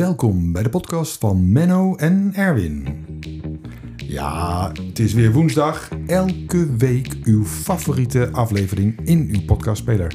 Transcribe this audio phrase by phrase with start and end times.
[0.00, 3.04] welkom bij de podcast van Menno en Erwin.
[3.96, 5.88] Ja, het is weer woensdag.
[6.06, 10.12] Elke week uw favoriete aflevering in uw podcastspeler.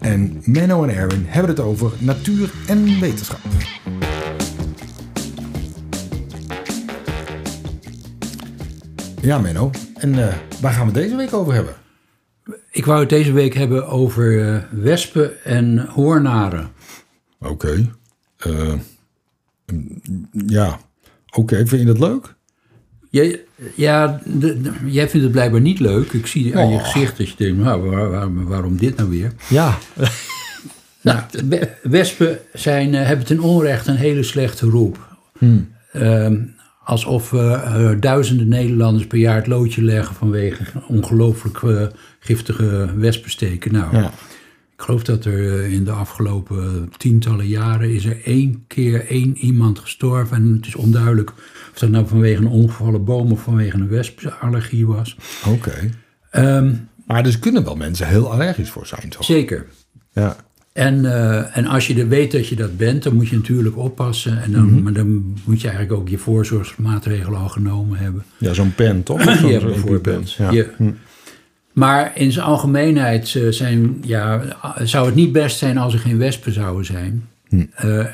[0.00, 3.40] En Menno en Erwin hebben het over natuur en wetenschap.
[9.20, 9.70] Ja, Menno.
[9.94, 11.74] En eh, waar gaan we het deze week over hebben?
[12.70, 16.70] Ik wou het deze week hebben over eh, wespen en hoornaren.
[17.38, 17.92] Oké.
[18.44, 18.74] Eh,
[20.46, 20.78] ja,
[21.36, 21.56] oké.
[21.66, 22.34] Vind je dat leuk?
[23.10, 23.40] Jij,
[23.74, 26.12] ja, de- de- jij vindt het blijkbaar niet leuk.
[26.12, 26.84] Ik zie aan je Oh.
[26.88, 29.32] gezicht dat je denkt, nou, waar- waar- waarom dit nou weer?
[29.48, 29.78] Ja.
[31.02, 35.16] Nou, we- wespen zijn, eh, hebben ten onrechte een hele slechte roep.
[35.38, 35.68] Hmm.
[35.92, 36.36] Ehm,
[36.84, 41.86] alsof eh, duizenden Nederlanders per jaar het loodje leggen vanwege ongelooflijk eh,
[42.18, 43.72] giftige wespensteken.
[43.72, 44.10] Nou, Ja.
[44.84, 49.36] Ik geloof dat er eh, in de afgelopen tientallen jaren is er één keer één
[49.36, 50.36] iemand gestorven.
[50.36, 51.30] En het is onduidelijk
[51.72, 55.16] of dat nou vanwege een omgevallen boom of vanwege een wespenallergie was.
[55.46, 55.90] Oké.
[56.30, 56.72] Ehm,
[57.06, 59.24] Maar dus kunnen wel mensen heel allergisch voor zijn, toch?
[59.24, 59.66] zeker.
[60.12, 60.36] Ja.
[60.72, 64.42] En, eh, en als je weet dat je dat bent, dan moet je natuurlijk oppassen.
[64.42, 68.24] En dan, Maar dan moet je eigenlijk ook je voorzorgsmaatregelen al genomen hebben.
[68.38, 69.24] Ja, zo'n pen, toch?
[69.50, 70.32] Ja, bijvoorbeeld.
[70.32, 70.50] Ja.
[70.50, 70.64] Ja.
[71.74, 74.42] Maar in zijn algemeenheid eh, zijn, ja,
[74.82, 77.28] zou het niet best zijn als er geen wespen zouden zijn.
[77.48, 77.64] Hm.
[77.74, 78.06] Eh,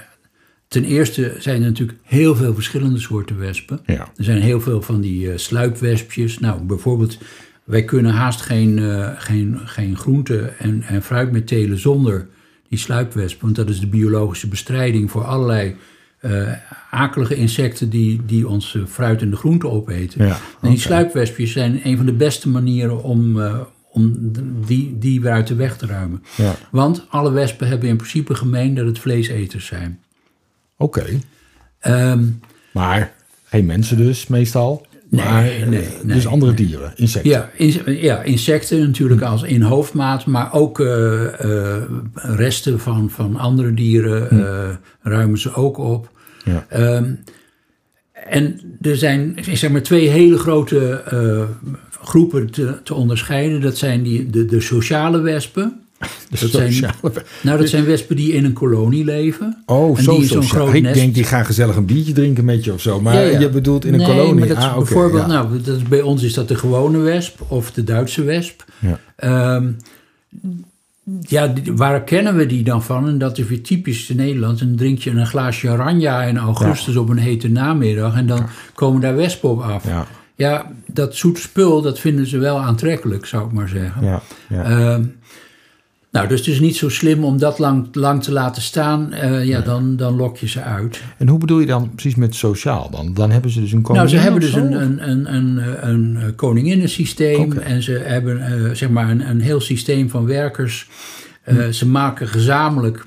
[0.70, 3.81] ten eerste zijn er natuurlijk heel veel verschillende soorten wespen.
[3.86, 4.08] Ja.
[4.16, 6.38] Er zijn heel veel van die eh, sluipwespjes.
[6.38, 7.19] Nou, bijvoorbeeld,
[7.64, 12.27] wij kunnen haast geen, eh, geen, geen groente en, en fruit meer telen zonder
[12.69, 13.44] die sluipwespen.
[13.44, 15.77] Want dat is de biologische bestrijding voor allerlei
[16.21, 16.53] eh,
[16.91, 20.27] akelige insecten die, die ons eh, fruit en de groente opeten.
[20.27, 23.61] Ja, En die sluipwespjes zijn een van de beste manieren om, eh,
[23.93, 24.17] om
[24.67, 26.23] die, die weer uit de weg te ruimen.
[26.37, 26.55] Ja.
[26.71, 30.00] Want alle wespen hebben in principe gemeen dat het vleeseters zijn.
[30.77, 31.05] Oké.
[31.78, 32.25] Ehm,
[32.73, 33.12] Maar
[33.44, 34.87] geen mensen dus, meestal.
[35.09, 35.67] Nee, maar, nee,
[36.03, 36.15] nee.
[36.15, 37.31] Dus andere dieren, insecten.
[37.31, 40.78] Ja, in- ja, insecten natuurlijk als in hoofdmaat, maar ook
[42.15, 44.69] resten van, van andere dieren eh,
[45.03, 46.11] ruimen ze ook op.
[46.45, 46.67] Ja.
[46.69, 47.12] Ehm,
[48.12, 51.43] en er zijn zeg maar, twee hele grote eh,
[52.03, 53.61] groepen te, te onderscheiden.
[53.61, 55.81] Dat zijn die, de, de sociale wespen.
[56.31, 59.62] Dus dat zijn- sociale- Nou, dat zijn wespen die in een kolonie leven.
[59.67, 62.45] Oh, en zo die zo'n groot Ik nest- denk, die gaan gezellig een biertje drinken
[62.45, 63.00] met je of zo.
[63.00, 63.39] Maar Ja, ja.
[63.39, 64.34] je bedoelt in een nee, kolonie.
[64.34, 65.27] Maar dat is ah, bijvoorbeeld, ja.
[65.27, 68.65] nou, dat is, bij ons is dat de gewone wesp of de Duitse wesp.
[68.79, 68.99] Ja.
[71.21, 73.09] Ja, waar kennen we die dan van?
[73.09, 74.61] En dat is weer typisch in Nederland.
[74.61, 78.16] En dan drink je een glaasje oranje in augustus op een hete namiddag.
[78.16, 79.87] En dan komen daar wespen op af.
[79.87, 84.05] Ja, Ja, dat zoete spul, dat vinden ze wel aantrekkelijk, zou ik maar zeggen.
[84.05, 85.00] ja, ja.
[86.10, 89.12] Nou, dus het is niet zo slim om dat lang, lang te laten staan.
[89.12, 91.03] Eh, ja, dan, dan lok je ze uit.
[91.19, 93.15] En hoe bedoel je dan precies met sociaal dan?
[93.15, 94.59] Dan hebben ze dus een koningin Nou, ze hebben dus zo?
[94.59, 99.41] een, een, een, een, een, een koninginnensysteem en ze hebben eh, zeg maar een, een
[99.41, 100.88] heel systeem van werkers.
[101.43, 101.72] Eh, Hm.
[101.72, 103.06] Ze maken gezamenlijk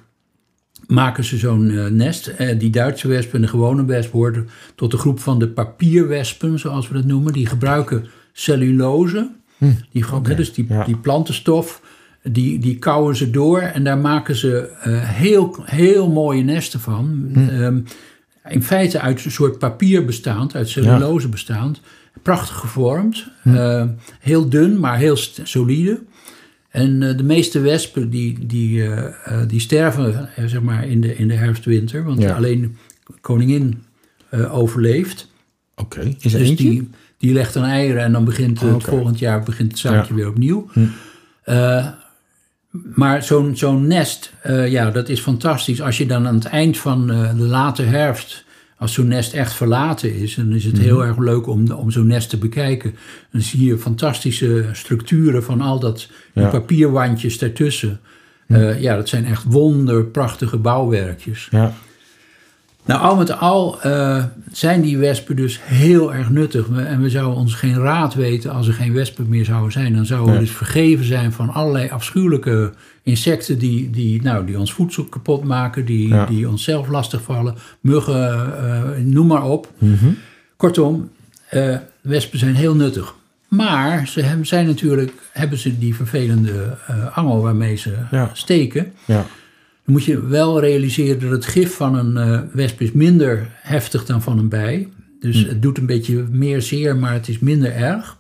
[0.88, 2.28] maken ze zo'n eh, nest.
[2.28, 6.60] Eh, die Duitse wesp en de gewone wesp horen tot de groep van de papierwespen,
[6.60, 7.34] zoals we dat noemen.
[7.34, 9.30] Die gebruiken cellulose,
[9.92, 10.16] die, Hm.
[10.16, 10.84] oké, dus die, ja.
[10.84, 11.82] die plantenstof.
[12.24, 17.30] Die, die kouwen ze door en daar maken ze eh, heel, heel mooie nesten van.
[17.34, 17.40] Hm.
[17.50, 17.80] Ehm,
[18.50, 21.82] in feite uit een soort papier bestaand, uit cellulose bestaand.
[22.22, 23.28] Prachtig gevormd.
[23.42, 23.56] Hm.
[23.56, 23.86] eh,
[24.20, 26.00] heel dun, maar heel solide.
[26.70, 31.28] En eh, de meeste wespen die, die, eh, die sterven zeg maar in de, in
[31.28, 32.04] de herfst-winter.
[32.04, 32.36] Want Ja.
[32.36, 32.78] alleen
[33.22, 33.84] koningin
[34.52, 35.32] overleeft.
[35.76, 36.70] Oké, is er Dus eentje?
[36.70, 38.90] die, die legt dan eieren en dan begint het oké.
[38.90, 40.16] volgend jaar begint het zaakje Ja.
[40.16, 40.70] weer opnieuw.
[40.72, 40.86] Hm.
[42.82, 45.82] Maar zo'n zo'n nest, eh, ja, dat is fantastisch.
[45.82, 48.44] Als je dan aan het eind van eh, de late herfst,
[48.78, 50.84] als zo'n nest echt verlaten is, dan is het Mhm.
[50.84, 52.96] heel erg leuk om, om zo'n nest te bekijken.
[53.32, 56.50] Dan zie je fantastische structuren van al dat Ja.
[56.50, 58.00] papierwandjes daartussen.
[58.48, 61.48] Eh, ja, dat zijn echt wonderprachtige bouwwerkjes.
[61.52, 61.74] Ja,
[62.86, 66.70] Nou, al met al eh, zijn die wespen dus heel erg nuttig.
[66.70, 69.94] En we zouden ons geen raad weten als er geen wespen meer zouden zijn.
[69.94, 74.74] Dan zouden we dus vergeven zijn van allerlei afschuwelijke insecten die, die, nou, die ons
[74.74, 76.26] voedsel kapot maken, die, Ja.
[76.26, 79.72] die onszelf lastigvallen, muggen, eh, noem maar op.
[79.78, 80.06] Mhm.
[80.58, 81.10] Kortom,
[81.50, 83.16] eh, wespen zijn heel nuttig.
[83.48, 86.78] Maar ze hebben, zijn natuurlijk, hebben ze die vervelende
[87.14, 88.30] angel waarmee ze Ja.
[88.34, 88.94] steken.
[89.06, 89.26] ja,
[89.86, 94.06] Dan moet je wel realiseren dat het gif van een eh, wesp is minder heftig
[94.06, 94.88] dan van een bij.
[95.20, 95.48] Dus Hm.
[95.50, 98.18] het doet een beetje meer zeer, maar het is minder erg.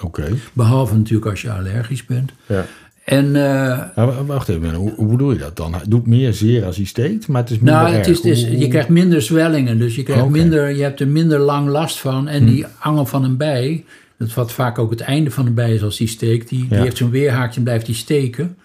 [0.00, 0.28] oké.
[0.52, 2.32] Behalve natuurlijk als je allergisch bent.
[2.46, 2.66] Ja.
[3.04, 5.74] En, eh, wacht even, hoe, hoe bedoel je dat dan?
[5.74, 8.40] Hij doet meer zeer als hij steekt, maar het is minder nou, het is, dus,
[8.42, 10.24] je krijgt minder zwellingen, dus je, krijgt.
[10.24, 10.30] Hm.
[10.30, 12.28] minder, je hebt er minder lang last van.
[12.28, 13.84] En die angel van een bij,
[14.18, 16.78] dat wat vaak ook het einde van een bij is als die steekt, die, die
[16.78, 18.56] heeft zo'n weerhaakje en blijft die steken.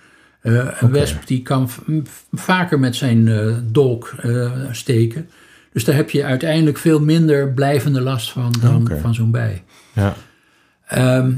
[0.42, 1.70] Eh, een wesp die kan
[2.32, 5.30] vaker met zijn eh, dolk eh, steken.
[5.74, 9.64] Dus daar heb je uiteindelijk veel minder blijvende last van dan van zo'n bij.
[9.94, 10.16] Ja,
[10.88, 11.32] Ehm,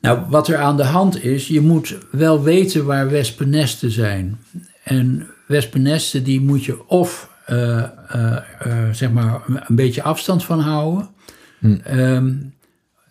[0.00, 4.38] nou, wat er aan de hand is, je moet wel weten waar wespennesten zijn.
[4.84, 7.30] En wespennesten, die moet je of
[8.92, 11.08] zeg maar een beetje afstand van houden.
[11.58, 11.76] Hm.
[11.84, 12.32] Ehm,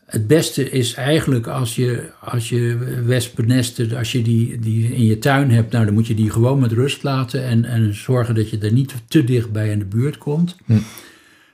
[0.09, 5.17] het beste is eigenlijk als je, als je wespennesten, als je die, die in je
[5.17, 8.49] tuin hebt, nou, dan moet je die gewoon met rust laten en, en zorgen dat
[8.49, 10.55] je er niet te dicht bij in de buurt komt.
[10.65, 10.73] Hm.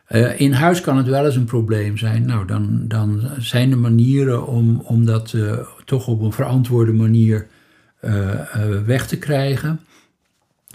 [0.06, 2.26] Eh, in huis kan het wel eens een probleem zijn.
[2.26, 7.48] Nou, dan, dan zijn er manieren om, om dat eh, toch op een verantwoorde manier
[8.00, 8.40] eh,
[8.86, 9.80] weg te krijgen.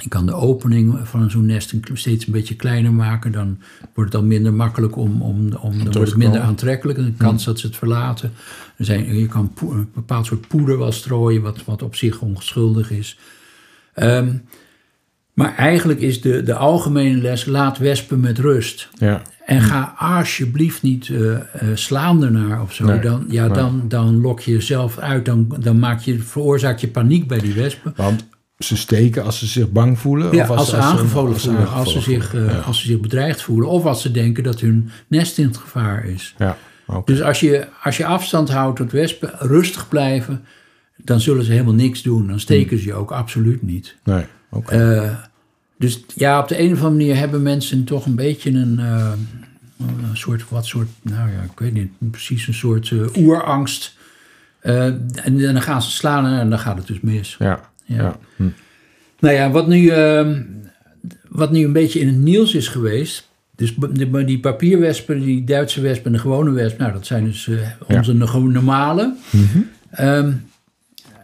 [0.02, 3.32] Je kan de opening van zo'n nest een- steeds een beetje kleiner maken.
[3.32, 3.58] Dan
[3.94, 6.98] wordt het al minder makkelijk om, om, om dan wordt het minder aantrekkelijk.
[6.98, 8.32] En de kans dat ze het verlaten.
[8.76, 12.90] Er zijn, je kan een bepaald soort poeder wel strooien, wat, wat op zich onschuldig
[12.90, 13.18] is.
[13.94, 14.32] Ehm,
[15.32, 18.88] maar eigenlijk is de, de algemene les: laat wespen met rust.
[18.98, 19.22] ja.
[19.46, 21.42] En ga alsjeblieft niet eh, eh,
[21.74, 22.84] slaan ernaar of zo.
[22.84, 23.54] Nee, dan, ja, nee.
[23.54, 25.24] dan, dan lok je jezelf uit.
[25.24, 27.92] Dan, dan maak je, veroorzaak je paniek bij die wespen.
[27.96, 28.26] Want
[28.60, 30.34] ze steken als ze zich bang voelen?
[30.34, 32.58] Ja, of als, ze aangevallen als ze voelen, als ze, zich, eh, Ja.
[32.58, 33.68] als ze zich bedreigd voelen.
[33.68, 36.34] Of als ze denken dat hun nest in het gevaar is.
[36.38, 36.56] Ja.
[37.04, 40.44] Dus als je, als je afstand houdt tot wespen, rustig blijven,
[40.96, 42.26] dan zullen ze helemaal niks doen.
[42.26, 43.96] Dan steken ze je ook absoluut niet.
[44.04, 44.74] Nee, oké.
[44.74, 45.14] Eh,
[45.78, 49.12] dus ja, op de een of andere manier hebben mensen toch een beetje een, eh,
[49.78, 53.98] een soort, wat soort, nou ja, ik weet niet, precies een soort oerangst.
[54.60, 57.36] En, en dan gaan ze slaan en dan gaat het dus mis.
[57.38, 58.18] ja, Ja.
[58.36, 58.48] Hm.
[59.20, 60.30] Nou ja, wat nu, eh,
[61.28, 63.28] wat nu een beetje in het nieuws is geweest.
[63.56, 63.74] Dus
[64.26, 68.12] die papierwespen, die Duitse wespen en de gewone wespen, nou dat zijn dus eh, onze
[68.12, 69.16] no- normale.
[69.30, 69.58] Mhm.
[69.90, 70.32] Ehm,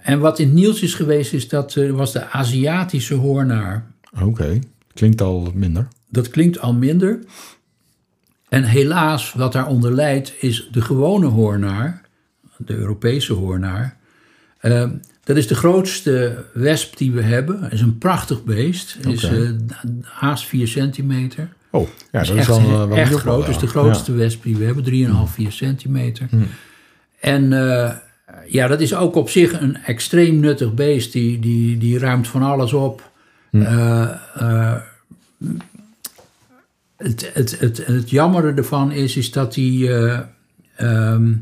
[0.03, 3.87] en wat in het nieuws is geweest, is dat eh, was de Aziatische hoornaar.
[4.23, 4.59] Oké,
[4.95, 5.89] klinkt al minder.
[6.09, 7.19] Dat klinkt al minder.
[8.49, 12.03] En helaas, wat daaronder leidt, is de gewone hoornaar,
[12.57, 13.97] de Europese hoornaar.
[14.61, 14.91] Ehm,
[15.27, 17.63] dat is de grootste wesp die we hebben.
[17.63, 18.97] Het is een prachtig beest.
[19.09, 19.51] Is eh,
[20.03, 21.49] haast 4 centimeter.
[21.71, 23.47] Oh, ja, Dat dat is echt, wel, eh, wel echt groot.
[23.47, 23.71] Het is de ja.
[23.71, 24.85] grootste wesp die we hebben.
[24.85, 26.27] 3,5, 4 centimeter.
[26.31, 26.37] Hm.
[27.21, 27.97] En eh,
[28.49, 31.13] ja, dat is ook op zich een extreem nuttig beest.
[31.13, 33.11] Die, die, die ruimt van alles op.
[33.51, 33.63] Hm.
[33.63, 34.77] Eh, eh,
[36.97, 39.89] het, het, het, het jammere ervan is, is dat hij...
[39.89, 40.19] eh,
[40.77, 41.33] ehm,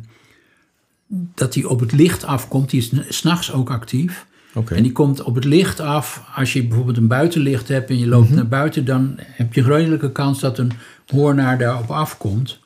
[1.34, 2.70] dat hij op het licht afkomt.
[2.70, 4.26] Die is s'nachts ook actief.
[4.68, 6.24] En die komt op het licht af.
[6.36, 8.34] Als je bijvoorbeeld een buitenlicht hebt en je loopt Mhm.
[8.36, 10.72] naar buiten, dan heb je grootelijke kans dat een
[11.06, 12.58] hoornaar daarop afkomt.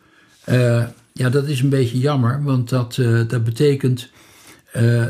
[0.44, 4.08] Eh, ja, dat is een beetje jammer, want dat, eh, dat betekent
[4.72, 5.04] eh,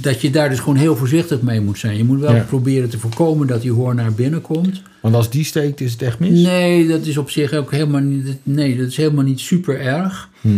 [0.00, 1.96] dat je daar dus gewoon heel voorzichtig mee moet zijn.
[1.96, 2.42] Je moet wel Ja.
[2.42, 4.82] proberen te voorkomen dat die hoornaar binnenkomt.
[5.02, 6.40] want als die steekt is het echt mis?
[6.42, 10.28] Nee, dat is op zich ook helemaal niet, nee, dat is helemaal niet super erg.
[10.40, 10.48] Hm.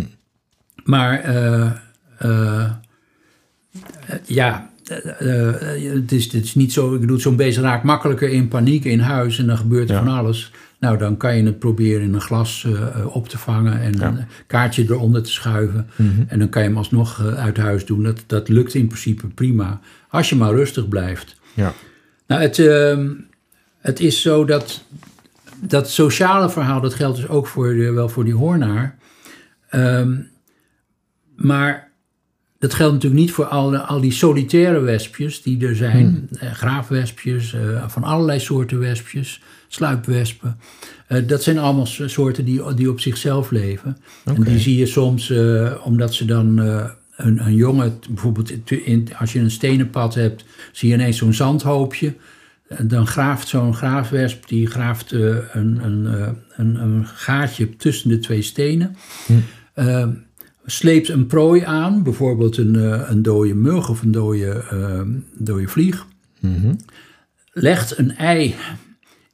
[0.85, 1.25] Maar
[2.19, 2.71] eh,
[4.25, 6.95] ja, eh, eh, het, is, het is niet zo.
[6.95, 10.05] Ik bedoel, zo'n beest raakt makkelijker in paniek in huis en dan gebeurt er Ja.
[10.05, 10.53] van alles.
[10.81, 12.67] Nou, dan kan je het proberen in een glas
[13.07, 14.07] op te vangen en Ja.
[14.07, 15.89] een kaartje eronder te schuiven.
[15.97, 16.23] Mhm.
[16.29, 18.03] En dan kan je hem alsnog uit huis doen.
[18.03, 19.81] Dat, dat lukt in principe prima.
[20.09, 21.37] Als je maar rustig blijft.
[21.55, 21.73] Ja,
[22.27, 23.11] Nou, het, ehm,
[23.81, 24.85] het is zo dat
[25.61, 28.99] dat sociale verhaal, dat geldt dus ook voor de, wel voor die hoornaar.
[29.69, 30.15] Ehm,
[31.37, 31.86] maar
[32.67, 36.29] dat geldt natuurlijk niet voor al, al die solitaire wespjes die er zijn.
[36.39, 40.57] Eh, graafwespjes, eh, van allerlei soorten wespjes, sluipwespen.
[41.07, 43.97] Eh, dat zijn allemaal so- soorten die, die op zichzelf leven.
[44.25, 45.33] En die zie je soms
[45.85, 50.89] omdat ze dan een, een jongen, bijvoorbeeld in, als je een stenen pad hebt, zie
[50.89, 52.15] je ineens zo'n zandhoopje.
[52.83, 56.05] Dan graaft zo'n graafwesp, die graaft een, een,
[56.57, 58.97] een, een gaatje tussen de twee stenen.
[59.27, 59.33] Hm.
[59.75, 60.07] Eh,
[60.67, 65.01] sleept een prooi aan, bijvoorbeeld een, eh, een dode mug of een dode, eh,
[65.39, 66.07] dode vlieg.
[66.41, 66.75] Mhm.
[67.53, 68.55] Legt een ei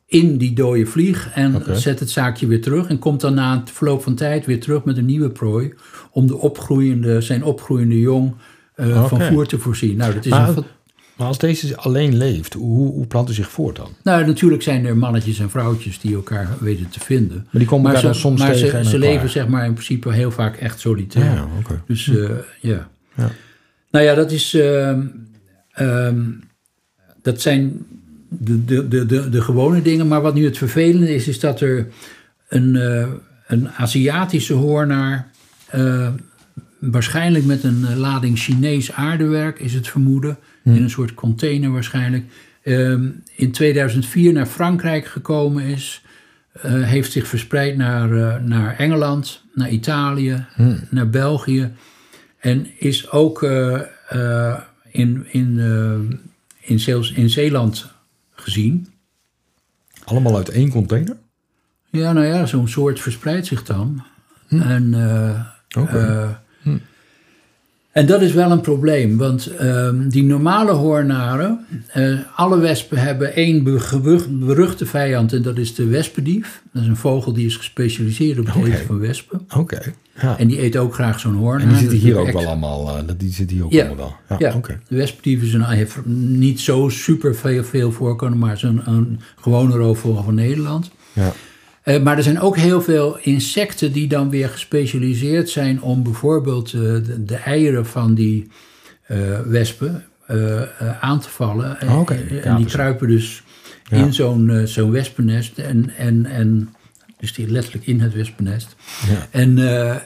[0.06, 2.88] in die dode vlieg en zet het zaakje weer terug.
[2.88, 5.74] En komt dan na het verloop van tijd weer terug met een nieuwe prooi.
[6.10, 8.34] Om de opgroeiende, zijn opgroeiende jong
[8.74, 9.96] eh, van voer te voorzien.
[9.96, 10.64] Nou, dat is Maar- een,
[11.22, 13.88] Maar als deze alleen leeft, hoe, hoe plant hij zich voort dan?
[14.02, 17.36] nou, natuurlijk zijn er mannetjes en vrouwtjes die elkaar weten te vinden.
[17.36, 19.48] Maar die komen Maar, elkaar ze, dan soms maar tegen ze, en ze leven zeg
[19.48, 21.34] maar in principe heel vaak echt solitair.
[21.34, 21.82] Ja, oké.
[21.86, 22.88] Dus eh, ja.
[23.14, 23.30] Ja.
[23.90, 24.54] Nou ja, dat is.
[24.54, 25.00] ehm,
[25.72, 26.20] ehm,
[27.22, 27.86] dat zijn
[28.28, 30.08] de, de, de, de, de gewone dingen.
[30.08, 31.86] Maar wat nu het vervelende is, is dat er
[32.48, 33.08] een, eh,
[33.46, 35.30] een Aziatische hoornaar,
[35.66, 36.08] eh,
[36.90, 42.24] waarschijnlijk met een eh, lading Chinees aardewerk, is het vermoeden, in een soort container waarschijnlijk,
[42.62, 46.02] ehm, in 2004 naar Frankrijk gekomen is.
[46.52, 50.46] eh, heeft zich verspreid naar, eh, naar Engeland, naar Italië,
[50.90, 51.72] naar België.
[52.38, 53.42] En is ook
[54.90, 55.58] in, in,
[56.60, 57.90] in, Zeels- in Zeeland
[58.34, 58.88] gezien.
[60.04, 61.16] Allemaal uit één container?
[61.90, 64.02] Ja, nou ja, zo'n soort verspreidt zich dan.
[64.48, 65.40] En, eh,
[65.82, 65.98] Oké.
[65.98, 66.30] eh,
[67.92, 73.34] en dat is wel een probleem, want ehm, die normale hoornaren, eh, alle wespen hebben
[73.34, 73.62] één
[74.28, 76.62] beruchte vijand en dat is de wespendief.
[76.72, 78.66] Dat is een vogel die is gespecialiseerd op het Oké.
[78.66, 79.40] eten van wespen.
[79.56, 79.80] Oké.
[80.20, 80.38] Ja.
[80.38, 81.60] En die eet ook graag zo'n hoornaar.
[81.62, 83.06] En die zitten hier ook wel allemaal.
[83.06, 84.38] dat- die zitten hier ook Ja, allemaal wel.
[84.38, 84.56] Ja, ja.
[84.56, 84.78] oké.
[84.88, 89.20] de wespendief is een, heeft niet zo super veel, veel voorkomen, maar is een, een
[89.40, 90.90] gewone roofvogel van Nederland.
[91.12, 91.32] Ja.
[91.82, 96.66] Eh, maar er zijn ook heel veel insecten die dan weer gespecialiseerd zijn om bijvoorbeeld
[96.72, 98.50] eh, de, de eieren van die
[99.06, 100.04] eh, wespen
[101.00, 101.80] aan te vallen.
[101.80, 102.08] En- Oh.
[102.44, 103.42] En, die kruipen dus
[103.90, 103.96] Ja.
[103.96, 105.58] in zo'n zo'n wespennest.
[105.58, 106.74] En, en, en
[107.18, 108.76] dus die letterlijk in het wespennest.
[109.10, 109.26] Ja.
[109.30, 109.56] En,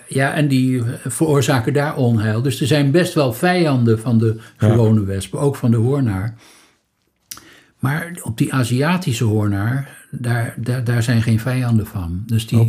[0.08, 2.42] ja, en die veroorzaken daar onheil.
[2.42, 4.68] Dus er zijn best wel vijanden van de Ja.
[4.70, 6.34] gewone wespen, ook van de hoornaar.
[7.78, 12.22] Maar op die Aziatische hoornaar, daar, daar, daar zijn geen vijanden van.
[12.26, 12.66] Dus die,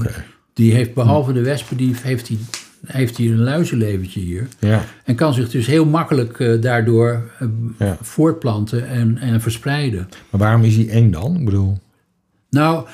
[0.53, 2.37] die heeft behalve de wespendief, heeft hij
[2.85, 4.47] heeft hij een luizenleventje hier.
[4.59, 4.83] Ja.
[5.03, 7.47] En kan zich dus heel makkelijk eh, daardoor eh,
[7.79, 7.97] Ja.
[8.01, 10.09] voortplanten en, en verspreiden.
[10.29, 11.35] Maar waarom is hij eng dan?
[11.37, 11.77] Ik bedoel.
[12.49, 12.87] Nou,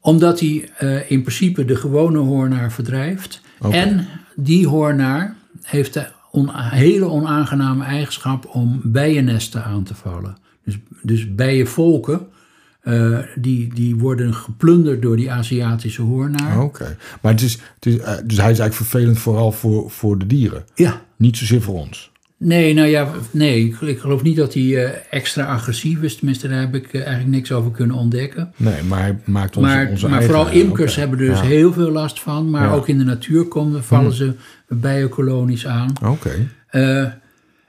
[0.00, 3.40] omdat hij eh, in principe de gewone hoornaar verdrijft.
[3.70, 10.36] En die hoornaar heeft de on- hele onaangename eigenschap om bijennesten aan te vallen.
[10.64, 12.26] Dus, dus bijenvolken,
[12.88, 16.60] eh, die, die worden geplunderd door die Aziatische hoornaar.
[16.60, 16.96] Oké.
[17.20, 20.26] Maar het is, het is, eh, dus hij is eigenlijk vervelend vooral voor, voor de
[20.26, 20.64] dieren.
[20.74, 22.10] Ja, Niet zozeer voor ons.
[22.36, 26.16] Nee, nou ja, nee, ik, ik geloof niet dat hij eh, extra agressief is.
[26.16, 28.52] Tenminste, daar heb ik eigenlijk niks over kunnen ontdekken.
[28.56, 31.44] Nee, maar hij maakt onze, maar onze maar vooral imkers hebben er dus Ja.
[31.46, 32.50] heel veel last van.
[32.50, 32.72] Maar Ja.
[32.72, 34.34] ook in de natuur komen, vallen ze
[34.68, 35.92] bijenkolonies aan.
[36.04, 36.48] Oké.
[36.68, 37.04] Eh,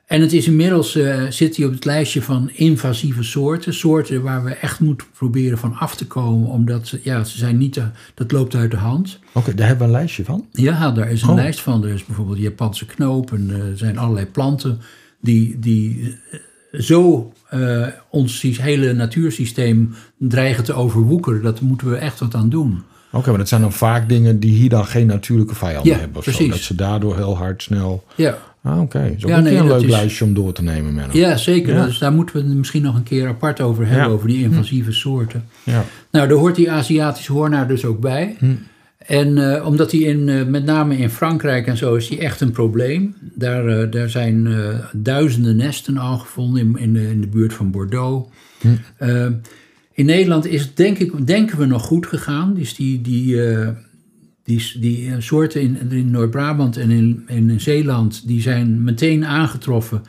[0.09, 3.73] en het is inmiddels, eh, zit hij op het lijstje van invasieve soorten.
[3.73, 6.47] Soorten waar we echt moeten proberen van af te komen.
[6.49, 9.19] Omdat ze, ja, ze zijn niet, te- dat loopt uit de hand.
[9.33, 10.45] Oké, daar hebben we een lijstje van.
[10.51, 11.35] Ja, daar is een Oh.
[11.35, 11.83] lijst van.
[11.83, 14.79] Er is bijvoorbeeld Japanse knoop en eh, er zijn allerlei planten
[15.21, 21.41] die, die eh, zo eh, ons hele natuursysteem dreigen te overwoekeren.
[21.41, 22.81] Dat moeten we echt wat aan doen.
[23.11, 26.17] Oké, maar dat zijn dan vaak dingen die hier dan geen natuurlijke vijanden Ja, hebben.
[26.17, 28.03] Of Zo, dat ze daardoor heel hard snel...
[28.15, 28.99] Ja, Ah, oké.
[29.03, 31.13] Dat is ook Ja, een nee, een leuk is- lijstje om door te nemen, Menno.
[31.17, 31.73] ja zeker.
[31.73, 31.85] Ja.
[31.85, 34.13] Dus daar moeten we het misschien nog een keer apart over hebben, Ja.
[34.13, 35.45] over die invasieve soorten.
[35.63, 35.83] Ja.
[36.11, 38.37] Nou, daar hoort die Aziatische hoornaar dus ook bij.
[38.97, 42.41] En eh, omdat hij in, eh, met name in Frankrijk en zo is hij echt
[42.41, 43.15] een probleem.
[43.35, 44.47] Daar, eh, daar zijn
[44.93, 48.29] duizenden nesten al gevonden in, in, de, in de buurt van Bordeaux.
[48.97, 49.25] Eh,
[49.99, 52.53] in Nederland is het denk ik, denken we nog goed gegaan.
[52.53, 53.69] Dus die, die, eh,
[54.43, 60.01] die, die eh, soorten in, in Noord-Brabant en in, in Zeeland, die zijn meteen aangetroffen.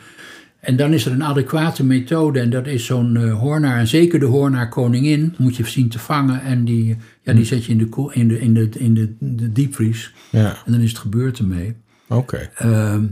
[0.60, 4.18] En dan is er een adequate methode en dat is zo'n eh, hoornaar, en zeker
[4.18, 7.78] de hoornaar koningin, moet je zien te vangen en die, ja, die zet je in
[7.78, 11.38] de, in de, in de, in de, de diepvries Ja, en dan is het gebeurd
[11.38, 11.74] ermee.
[12.08, 12.50] oké.
[12.54, 13.04] Ehm,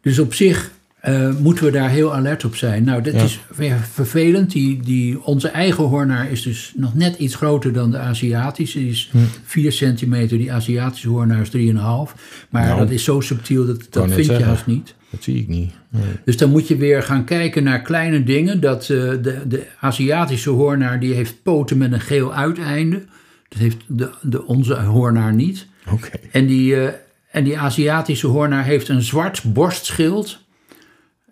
[0.00, 0.70] dus op zich
[1.06, 2.84] eh, moeten we daar heel alert op zijn.
[2.84, 3.22] Nou, dat Ja.
[3.22, 4.50] is weer vervelend.
[4.50, 8.78] Die, die, onze eigen hoornaar is dus nog net iets groter dan de Aziatische.
[8.78, 9.10] Die is
[9.44, 12.14] 4 centimeter, die Aziatische hoornaar is 3,5.
[12.50, 14.94] Maar Nou, dat is zo subtiel, dat, dat vind je haast niet.
[15.10, 15.72] Dat zie ik niet.
[15.88, 16.02] Nee.
[16.24, 18.60] Dus dan moet je weer gaan kijken naar kleine dingen.
[18.60, 23.02] Dat eh, de, de Aziatische hoornaar die heeft poten met een geel uiteinde.
[23.48, 25.66] Dat heeft de, de, onze hoornaar niet.
[25.92, 26.08] Oké.
[26.30, 26.92] En die, eh,
[27.30, 30.44] en die Aziatische hoornaar heeft een zwart borstschild.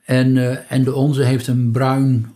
[0.04, 2.26] En, eh, en de onze heeft een bruin,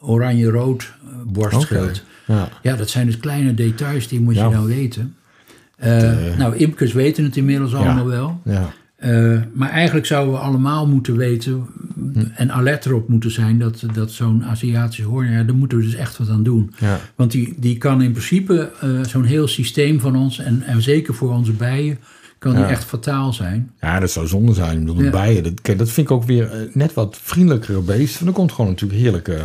[0.00, 2.02] oranje-rood eh, borstschild.
[2.26, 2.48] Ja.
[2.62, 4.44] Ja, dat zijn dus kleine details, die moet Ja.
[4.44, 5.14] je nou weten.
[5.76, 8.40] Eh, nou, imkers weten het inmiddels allemaal wel.
[8.44, 8.72] Ja.
[9.52, 11.66] Maar eigenlijk zouden we allemaal moeten weten
[12.34, 16.18] en alert erop moeten zijn dat, dat zo'n Aziatische hoorn, daar moeten we dus echt
[16.18, 16.74] wat aan doen.
[16.78, 17.00] Ja.
[17.14, 18.70] Want die, die kan in principe
[19.06, 21.98] zo'n heel systeem van ons, en, en zeker voor onze bijen,
[22.38, 23.70] kan die echt fataal zijn.
[23.80, 24.80] Ja, dat zou zonde zijn.
[24.80, 28.26] Ik bedoel, bijen, dat, kijk, dat vind ik ook weer eh, net wat vriendelijkere beesten.
[28.26, 29.38] Er komt gewoon natuurlijk heerlijke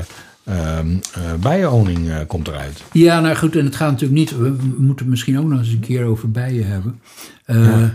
[1.40, 2.84] bijenoning eh, komt eruit.
[2.92, 5.70] Ja, nou goed, en het gaat natuurlijk niet, we moeten het misschien ook nog eens
[5.72, 7.00] een keer over bijen hebben.
[7.46, 7.94] Eh, Ja.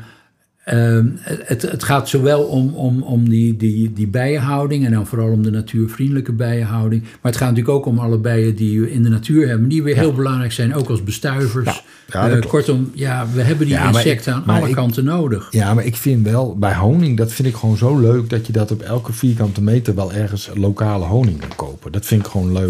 [0.67, 5.31] Ehm, het, het gaat zowel om, om, om die, die, die bijenhouding en dan vooral
[5.31, 7.03] om de natuurvriendelijke bijenhouding.
[7.03, 9.83] Maar het gaat natuurlijk ook om alle bijen die we in de natuur hebben, die
[9.83, 11.67] weer heel belangrijk zijn, ook als bestuivers.
[11.67, 11.81] Ja.
[12.29, 15.49] Ja, Eh, kortom, ja, we hebben die ik- insecten aan alle ik- kanten nodig.
[15.51, 18.53] Ja, maar ik vind wel, bij honing, dat vind ik gewoon zo leuk dat je
[18.53, 21.93] dat op elke vierkante meter wel ergens lokale honing kan kopen.
[21.93, 22.69] Dat vind ik gewoon leuk.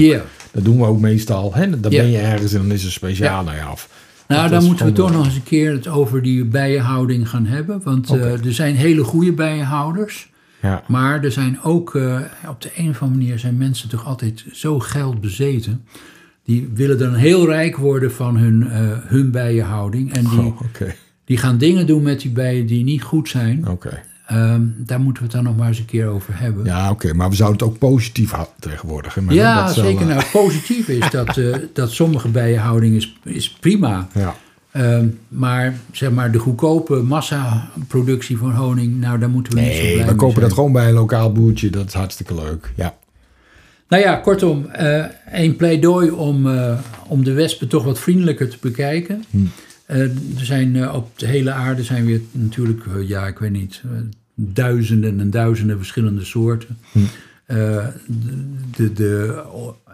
[0.53, 1.55] Dat doen we ook meestal.
[1.55, 1.71] Hè?
[1.81, 3.89] Dan ben je ergens en dan is er speciaal naar je af.
[4.29, 7.81] Nou, dan moeten we toch nog eens een keer het over die bijenhouding gaan hebben.
[7.83, 10.31] Want eh, er zijn hele goede bijenhouders.
[10.63, 10.83] Ja.
[10.87, 14.45] Maar er zijn ook, eh, op de een of andere manier zijn mensen toch altijd
[14.53, 15.85] zo geld bezeten.
[16.45, 20.13] Die willen dan heel rijk worden van hun, eh, hun bijenhouding.
[20.13, 20.61] En die, Oh,
[21.25, 23.69] die gaan dingen doen met die bijen die niet goed zijn.
[23.69, 24.03] Oké.
[24.27, 26.65] Ehm, daar moeten we het dan nog maar eens een keer over hebben.
[26.65, 27.15] Ja, oké.
[27.15, 29.15] Maar we zouden het ook positief tegenwoordig.
[29.15, 29.21] hè?
[29.23, 30.01] Maar Ja, dat wel, zeker.
[30.01, 34.09] eh, Nou, het positieve is dat, eh, dat sommige bijenhouding is, is prima.
[34.13, 34.35] Ja.
[34.71, 39.77] Ehm, maar zeg maar de goedkope massaproductie van honing, nou daar moeten we niet zo
[39.79, 40.45] blij Nee, we mee kopen zijn.
[40.45, 41.71] dat gewoon bij een lokaal boertje.
[41.71, 42.73] Dat is hartstikke leuk.
[42.77, 42.95] Ja.
[43.89, 46.49] Nou ja, kortom, eh, een pleidooi om,
[47.07, 49.25] om de wespen toch wat vriendelijker te bekijken.
[49.31, 49.39] Hm.
[49.87, 50.11] Eh, er
[50.45, 53.91] zijn eh, op de hele aarde zijn weer natuurlijk, eh, ja, ik weet niet, eh,
[54.35, 56.77] duizenden en duizenden verschillende soorten.
[56.93, 56.99] Hm.
[57.47, 57.87] Eh,
[58.77, 59.43] de, de,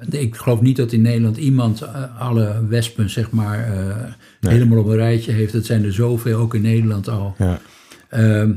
[0.09, 3.97] de- ik geloof niet dat in Nederland iemand eh, alle wespen, zeg maar, eh,
[4.41, 4.53] Nee.
[4.53, 5.53] helemaal op een rijtje heeft.
[5.53, 7.35] Dat zijn er zoveel, ook in Nederland al.
[7.39, 7.61] ja.
[8.09, 8.51] Ehm,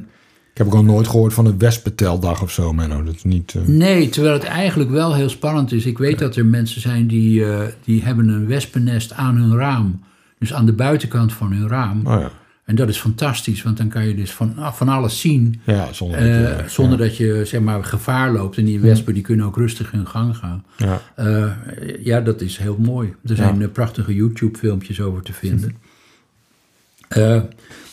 [0.51, 3.03] Ik heb ook al nooit gehoord van een wespenteldag of zo, Menno.
[3.03, 3.55] Dat is niet...
[3.55, 5.85] eh, Nee, terwijl het eigenlijk wel heel spannend is.
[5.85, 9.99] Ik weet dat er mensen zijn die, eh, die hebben een wespennest aan hun raam.
[10.47, 12.07] Dus aan de buitenkant van hun raam.
[12.07, 12.31] Oh ja.
[12.65, 15.61] En dat is fantastisch, want dan kan je dus van, van alles zien.
[15.63, 18.57] Ja, zonder eh, dat je- zonder dat je zeg maar, gevaar loopt.
[18.57, 20.65] En die wespen die kunnen ook rustig hun gang gaan.
[20.77, 21.01] Ja.
[21.15, 21.51] Eh,
[22.05, 23.13] ja, dat is heel mooi.
[23.25, 25.75] Er zijn eh, prachtige YouTube-filmpjes over te vinden.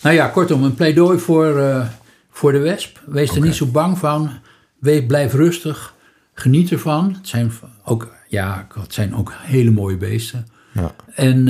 [0.02, 1.62] Nou ja, kortom, een pleidooi voor,
[2.30, 3.00] voor de wesp.
[3.06, 4.30] Wees er niet zo bang van.
[4.78, 5.94] Wees, blijf rustig.
[6.34, 7.14] Geniet ervan.
[7.14, 7.52] Het zijn
[7.84, 10.46] ook, ja, het zijn ook hele mooie beesten.
[10.72, 10.94] Ja.
[11.14, 11.48] En,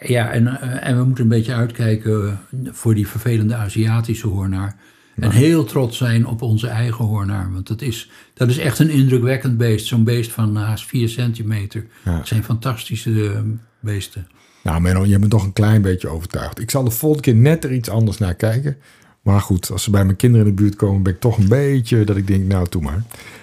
[0.00, 4.76] ja, en, eh, en we moeten een beetje uitkijken voor die vervelende Aziatische hoornaar.
[5.16, 7.52] En heel trots zijn op onze eigen hoornaar.
[7.52, 9.86] Want dat is, dat is echt een indrukwekkend beest.
[9.86, 11.86] Zo'n beest van haast 4 centimeter.
[12.04, 12.16] Ja.
[12.16, 13.40] Het zijn fantastische eh,
[13.80, 14.28] beesten.
[14.62, 16.60] Nou, Menno, je bent toch een klein beetje overtuigd.
[16.60, 18.76] Ik zal de volgende keer net er iets anders naar kijken.
[19.22, 21.48] Maar goed, als ze bij mijn kinderen in de buurt komen, ben ik toch een
[21.48, 23.02] beetje dat ik denk, nou, doe maar.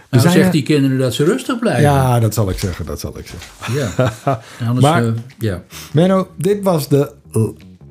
[0.09, 1.81] Nou, zegt die kinderen dat ze rustig blijven.
[1.81, 3.73] Ja, dat zal ik zeggen, dat zal ik zeggen.
[3.73, 4.13] Ja.
[4.59, 5.63] En Anders, Maar- eh, ja.
[5.91, 7.11] Menno, dit was de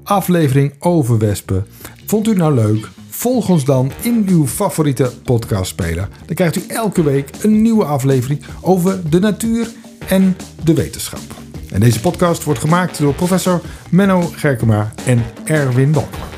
[0.03, 1.67] aflevering over wespen.
[2.07, 2.89] Vond u het nou leuk?
[3.09, 6.09] Volg ons dan in uw favoriete podcastspeler.
[6.27, 9.67] Dan krijgt u elke week een nieuwe aflevering over de natuur
[10.09, 11.21] en de wetenschap.
[11.71, 16.29] En deze podcast wordt gemaakt door professor Menno Gerkema en Erwin Balkman.